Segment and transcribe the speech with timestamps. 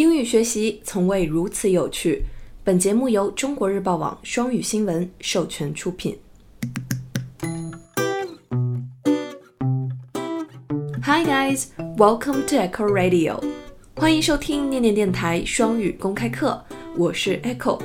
[0.00, 2.24] 英语学习从未如此有趣。
[2.64, 6.18] 本节目由中国日报网双语新闻授权出品。
[11.02, 11.66] Hi guys,
[11.98, 13.44] welcome to Echo Radio。
[13.94, 16.64] 欢迎收听念念电台双语公开课，
[16.96, 17.78] 我是 Echo。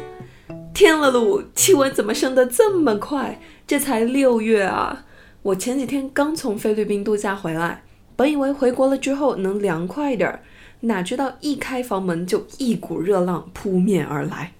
[0.73, 3.41] 天了噜，气温怎么升得这么快？
[3.67, 5.05] 这才六月啊！
[5.41, 7.83] 我前几天刚从菲律宾度假回来，
[8.15, 10.41] 本以为回国了之后能凉快点儿，
[10.85, 14.53] 哪知道一开房门就一股热浪扑面而来。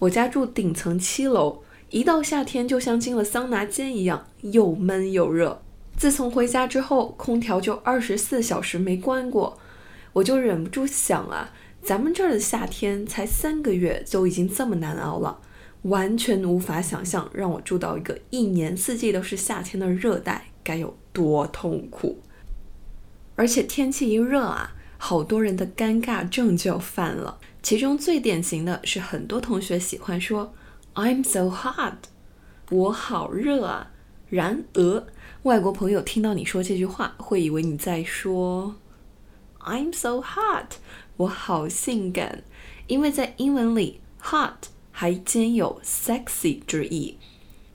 [0.00, 5.62] 我家住顶层七楼，一到夏天就像进了桑拿间一样，又闷又热。
[5.96, 9.58] 自从回家之后，空调就二十四小时没关过，
[10.12, 15.40] 我就忍不住想啊，咱们这儿的夏天才三个月就已经这么难熬了。
[15.82, 22.18] 完全无法想象，让我住到一个一年四季都是夏天的热带该有多痛苦。
[23.36, 27.38] 而且天气一热啊，好多人的尴尬症就犯了。
[27.62, 30.52] 其中最典型的是，很多同学喜欢说
[30.94, 32.08] "I'm so hot"，
[32.70, 33.92] 我好热啊。
[34.28, 35.06] 然而，
[35.44, 38.74] 外国朋友听到你说这句话，会以为你在说
[39.60, 40.74] "I'm so hot"，
[41.16, 42.44] 我好性感。
[42.86, 44.68] 因为在英文里，hot。
[44.90, 47.18] 还兼有 sexy 之意。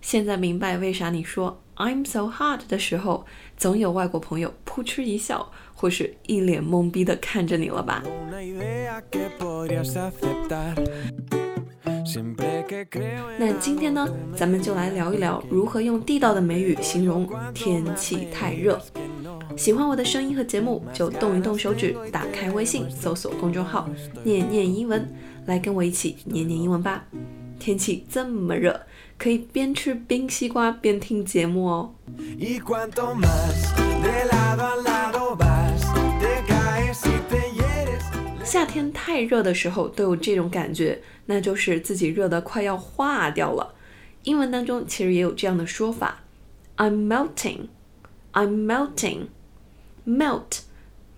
[0.02, 3.26] 现在明白为啥你说 I'm so hot 的时候，
[3.58, 8.04] 总有外国朋友扑哧一笑，或是一脸懵逼的看着你了吧？
[13.40, 18.80] 那今天呢，咱们就来聊一聊如何用地道的美语形容天气太热。
[19.58, 23.90] 喜欢我的声音和节目，就动一动手指，打开微信，搜索公众号
[24.24, 25.12] “念念英文”。
[25.46, 27.04] 来跟我一起念念英文吧！
[27.64, 28.82] 天气这么热，
[29.18, 31.96] 可以边吃冰西瓜边听节目哦。
[38.44, 43.74] 夏天太热的时候都有这种感觉，那就是自己热得快要化掉了。
[44.24, 46.24] 英文当中其实也有这样的说法
[46.76, 47.68] ：I'm melting,
[48.34, 49.28] I'm melting,
[50.06, 50.64] melt,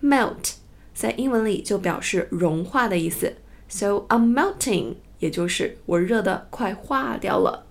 [0.00, 0.52] melt，
[0.94, 3.34] 在英文里就表示融化的意思。
[3.68, 7.66] So I'm melting，也就是我热的快化掉了。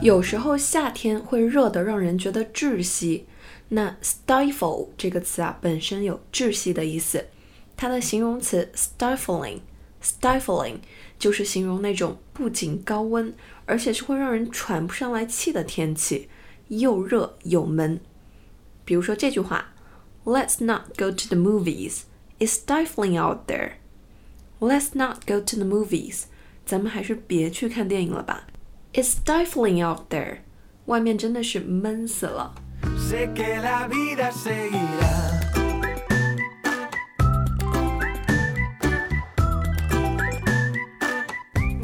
[0.00, 3.26] 有时候夏天会热得让人觉得窒息。
[3.68, 7.26] 那 stifle 这个词啊，本身有窒息的意思。
[7.76, 10.78] 它的形容词 stifling，stifling
[11.18, 13.32] 就是形容那种不仅高温，
[13.66, 16.28] 而且是会让人喘不上来气的天气。
[16.68, 18.00] 又热又闷。
[18.89, 19.73] 比如说这句话：
[20.23, 22.01] Let's not go to the movies.
[22.39, 23.73] It's stifling out there.
[24.59, 26.23] Let's not go to the movies.
[26.65, 28.47] 咱们还是别去看电影了吧。
[28.93, 30.39] It's stifling out there.
[30.85, 32.55] 外面真的是闷死了。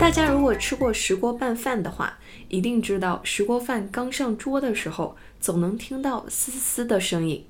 [0.06, 2.16] 大家如果吃过石锅拌饭的话，
[2.48, 7.44] 一定知道石锅饭刚上桌的时候，总能听到嘶嘶的声音。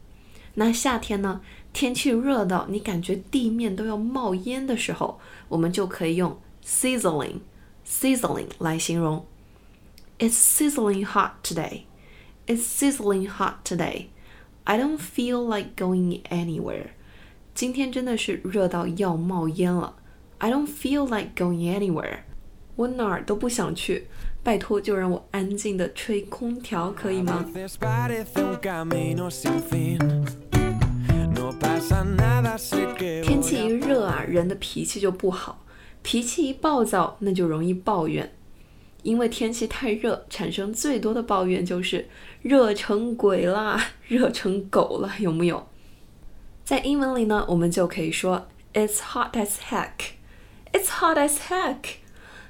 [0.55, 1.43] 那夏天呢，
[1.75, 9.27] 天气热到你感觉地面都要冒烟的时候，我们就可以用 sizzling，sizzling 来形容。
[10.19, 11.83] It's sizzling hot today.
[12.47, 14.07] It's sizzling hot today.
[14.65, 16.87] I don't feel like going anywhere.
[17.55, 19.97] 今天真的是热到要冒烟了。
[20.39, 22.21] I don't feel like going anywhere.
[22.77, 24.07] 我哪儿都不想去，
[24.43, 27.45] 拜托就让我安静的吹空调，可以吗？
[33.23, 35.65] 天气一热啊，人的脾气就不好，
[36.03, 38.35] 脾气一暴躁，那就容易抱怨。
[39.03, 42.09] 因为天气太热，产生最多的抱怨就是
[42.43, 45.67] 热成鬼啦， 热成狗了，有木有？
[46.65, 50.17] 在英文里呢，我们就可以说 It's hot as heck.
[50.73, 51.77] It's hot as heck.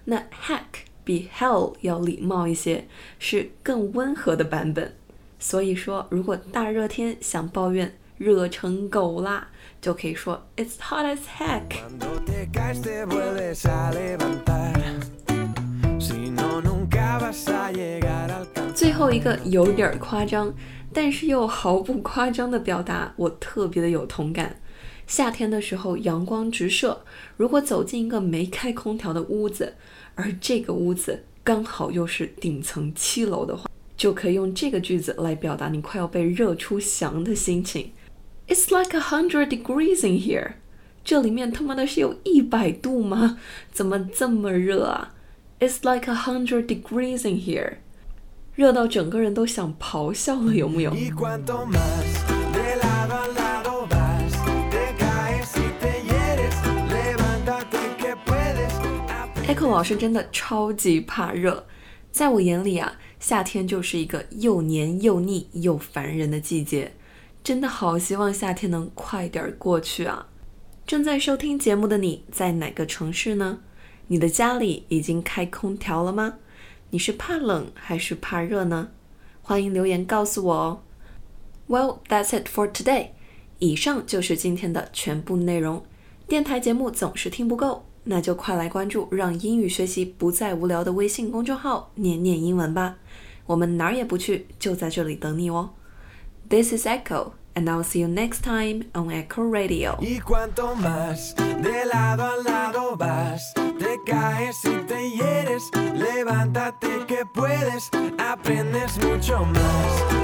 [0.09, 2.87] 那 heck 比 hell 要礼貌一些，
[3.19, 4.95] 是更温和的版本。
[5.41, 9.49] 所以说，如果大热天想抱怨热成狗啦，
[9.81, 11.63] 就可以说 It's hot as heck。
[18.75, 20.55] 最后一个有点夸张，
[20.93, 24.55] 但是又毫不夸张的表达，我特别的有同感。
[25.07, 27.03] 夏天的时候，阳光直射，
[27.37, 29.75] 如果走进一个没开空调的屋子，
[30.15, 37.93] 而这个屋子刚好又是顶层七楼的话，就可以用这个句子来表达你快要被热出翔的心情。
[38.49, 40.55] It's like a hundred degrees in here。
[41.05, 43.39] 这里面他妈的是有一百度吗？
[43.73, 45.15] 怎么这么热啊
[45.61, 47.75] ？It's like a hundred degrees in here。
[48.57, 50.91] 热到整个人都想咆哮了，有木有
[59.49, 61.65] ？Echo 老师真的超级怕热，
[62.11, 66.93] 在我眼里啊，夏天就是一个又黏又腻又烦人的季节，
[67.45, 70.27] 真的好希望夏天能快点过去啊！
[70.85, 73.61] 正在收听节目的你在哪个城市呢？
[74.09, 76.39] 你的家里已经开空调了吗？
[76.91, 78.89] 你是怕冷还是怕热呢？
[79.43, 80.83] 欢迎留言告诉我哦。
[81.69, 83.11] Well, that's it for today。
[83.61, 85.85] 以上就是今天的全部内容。
[86.29, 92.97] 电台节目总是听不够，那就快来关注让英语学习不再无聊的微信公众号“念念英文”吧。
[93.47, 95.71] 我们哪儿也不去，就在这里等你哦。
[96.49, 97.33] This is Echo。
[97.57, 99.97] and I'll see you next time on Echo Radio.
[100.01, 105.63] Y cuanto más de lado a lado vas, te caes y te hieres,
[105.95, 107.89] levántate que puedes,
[108.19, 110.16] aprendes mucho más,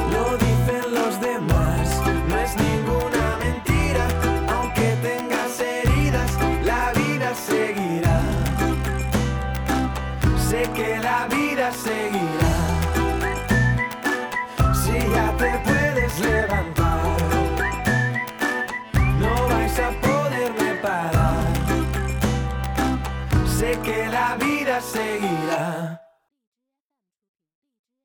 [24.83, 25.32] say.